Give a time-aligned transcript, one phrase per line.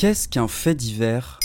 [0.00, 1.38] Qu'est-ce qu'un fait divers?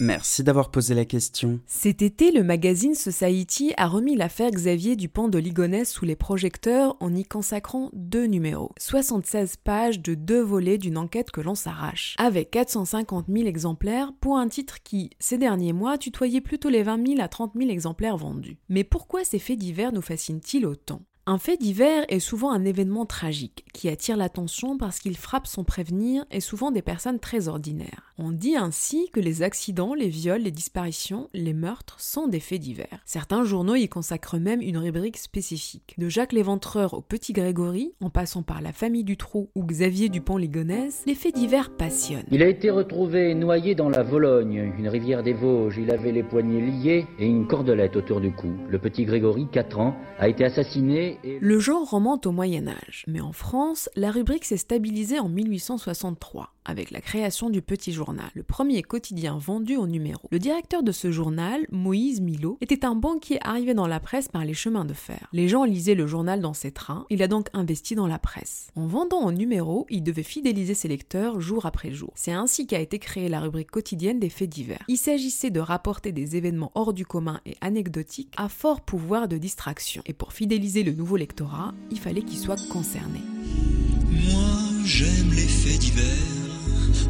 [0.00, 1.60] Merci d'avoir posé la question.
[1.68, 6.96] Cet été, le magazine Society a remis l'affaire Xavier Dupont de Ligonnès sous les projecteurs
[6.98, 8.72] en y consacrant deux numéros.
[8.80, 12.16] 76 pages de deux volets d'une enquête que l'on s'arrache.
[12.18, 17.06] Avec 450 000 exemplaires pour un titre qui, ces derniers mois, tutoyait plutôt les 20
[17.06, 18.58] 000 à 30 000 exemplaires vendus.
[18.68, 21.02] Mais pourquoi ces faits divers nous fascinent-ils autant?
[21.26, 25.64] Un fait divers est souvent un événement tragique qui attire l'attention parce qu'il frappe sans
[25.64, 28.13] prévenir et souvent des personnes très ordinaires.
[28.16, 32.60] On dit ainsi que les accidents, les viols, les disparitions, les meurtres sont des faits
[32.60, 33.00] divers.
[33.04, 35.94] Certains journaux y consacrent même une rubrique spécifique.
[35.98, 41.02] De Jacques Léventreur au Petit Grégory, en passant par la famille Dutroux ou Xavier Dupont-Ligonnès,
[41.06, 42.26] les faits divers passionnent.
[42.30, 45.78] Il a été retrouvé noyé dans la Vologne, une rivière des Vosges.
[45.78, 48.52] Il avait les poignets liés et une cordelette autour du cou.
[48.68, 53.20] Le Petit Grégory, 4 ans, a été assassiné le genre remonte au Moyen Âge, mais
[53.20, 58.42] en France, la rubrique s'est stabilisée en 1863 avec la création du Petit Journal, le
[58.42, 60.28] premier quotidien vendu au numéro.
[60.30, 64.44] Le directeur de ce journal, Moïse Milo, était un banquier arrivé dans la presse par
[64.44, 65.28] les chemins de fer.
[65.32, 68.68] Les gens lisaient le journal dans ses trains, il a donc investi dans la presse.
[68.76, 72.12] En vendant au numéro, il devait fidéliser ses lecteurs jour après jour.
[72.14, 74.84] C'est ainsi qu'a été créée la rubrique quotidienne des faits divers.
[74.88, 79.36] Il s'agissait de rapporter des événements hors du commun et anecdotiques à fort pouvoir de
[79.36, 80.02] distraction.
[80.06, 83.20] Et pour fidéliser le nouveau lectorat, il fallait qu'il soit concerné.
[84.10, 86.43] Moi, j'aime les faits divers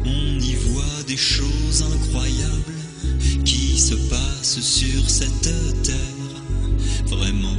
[0.05, 2.73] on y voit des choses incroyables
[3.43, 5.41] qui se passent sur cette
[5.83, 5.95] terre.
[7.07, 7.57] Vraiment,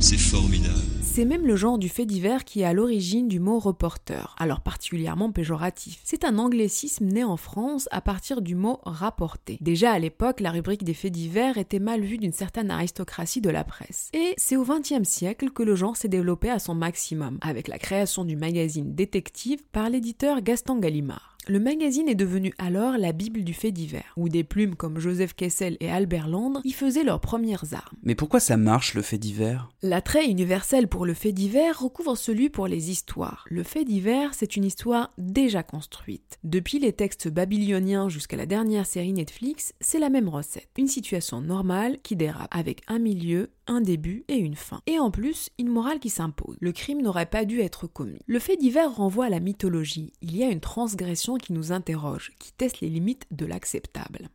[0.00, 0.80] c'est formidable.
[1.02, 4.60] C'est même le genre du fait divers qui est à l'origine du mot reporter, alors
[4.60, 6.00] particulièrement péjoratif.
[6.04, 9.58] C'est un anglicisme né en France à partir du mot rapporter.
[9.60, 13.50] Déjà à l'époque, la rubrique des faits divers était mal vue d'une certaine aristocratie de
[13.50, 14.08] la presse.
[14.14, 17.78] Et c'est au XXe siècle que le genre s'est développé à son maximum, avec la
[17.78, 21.36] création du magazine Détective par l'éditeur Gaston Gallimard.
[21.50, 25.34] Le magazine est devenu alors la Bible du fait divers, où des plumes comme Joseph
[25.34, 27.96] Kessel et Albert Landre y faisaient leurs premières armes.
[28.04, 29.68] Mais pourquoi ça marche le fait divers?
[29.82, 33.46] L'attrait universel pour le fait divers recouvre celui pour les histoires.
[33.50, 36.38] Le fait divers, c'est une histoire déjà construite.
[36.44, 40.68] Depuis les textes babyloniens jusqu'à la dernière série Netflix, c'est la même recette.
[40.78, 44.80] Une situation normale qui dérape, avec un milieu, un début et une fin.
[44.86, 46.56] Et en plus, une morale qui s'impose.
[46.60, 48.18] Le crime n'aurait pas dû être commis.
[48.26, 50.12] Le fait divers renvoie à la mythologie.
[50.22, 54.28] Il y a une transgression qui nous interroge, qui teste les limites de l'acceptable.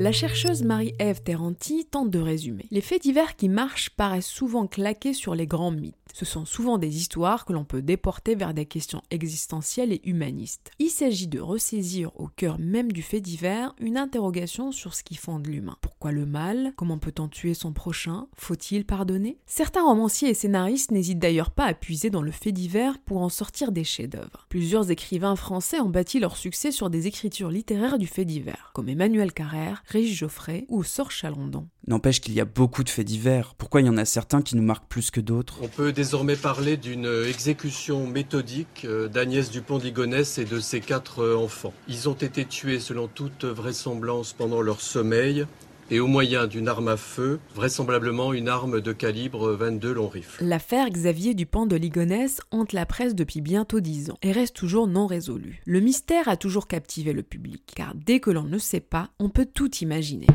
[0.00, 2.66] La chercheuse Marie-Ève Terranti tente de résumer.
[2.70, 5.96] Les faits divers qui marchent paraissent souvent claqués sur les grands mythes.
[6.14, 10.70] Ce sont souvent des histoires que l'on peut déporter vers des questions existentielles et humanistes.
[10.78, 15.16] Il s'agit de ressaisir au cœur même du fait divers une interrogation sur ce qui
[15.16, 15.76] fonde l'humain.
[15.80, 16.72] Pourquoi le mal?
[16.76, 18.28] Comment peut-on tuer son prochain?
[18.36, 19.38] Faut-il pardonner?
[19.46, 23.28] Certains romanciers et scénaristes n'hésitent d'ailleurs pas à puiser dans le fait divers pour en
[23.28, 24.46] sortir des chefs-d'œuvre.
[24.48, 28.88] Plusieurs écrivains français ont bâti leur succès sur des écritures littéraires du fait divers, comme
[28.88, 31.66] Emmanuel Carrère, Régis Geoffrey ou Sor Chalandon.
[31.86, 33.54] N'empêche qu'il y a beaucoup de faits divers.
[33.56, 35.58] Pourquoi il y en a certains qui nous marquent plus que d'autres?
[35.62, 41.36] On peut désormais parler d'une exécution méthodique euh, d'Agnès Dupont-Ligonnès et de ses quatre euh,
[41.36, 41.72] enfants.
[41.88, 45.46] Ils ont été tués selon toute vraisemblance pendant leur sommeil
[45.90, 50.44] et au moyen d'une arme à feu, vraisemblablement une arme de calibre 22 long rifle.
[50.44, 54.86] L'affaire Xavier Dupont de Ligonnès hante la presse depuis bientôt dix ans et reste toujours
[54.86, 55.62] non résolue.
[55.64, 59.28] Le mystère a toujours captivé le public, car dès que l'on ne sait pas, on
[59.28, 60.26] peut tout imaginer.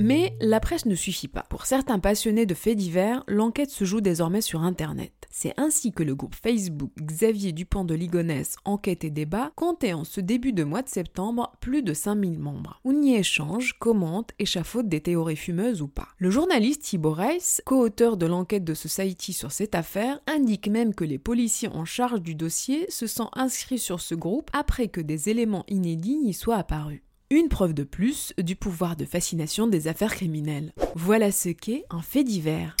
[0.00, 1.44] Mais la presse ne suffit pas.
[1.50, 5.19] Pour certains passionnés de faits divers, l'enquête se joue désormais sur Internet.
[5.30, 10.02] C'est ainsi que le groupe Facebook Xavier Dupont de Ligonnès Enquête et Débat comptait en
[10.02, 12.80] ce début de mois de septembre plus de 5000 membres.
[12.84, 16.08] On y échange, commente, échafaude des théories fumeuses ou pas.
[16.18, 21.04] Le journaliste Thibaut Reiss, co-auteur de l'enquête de Society sur cette affaire, indique même que
[21.04, 25.28] les policiers en charge du dossier se sont inscrits sur ce groupe après que des
[25.28, 27.02] éléments inédits y soient apparus.
[27.30, 30.72] Une preuve de plus du pouvoir de fascination des affaires criminelles.
[30.96, 32.76] Voilà ce qu'est un fait divers.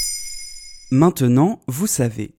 [0.90, 2.39] Maintenant, vous savez.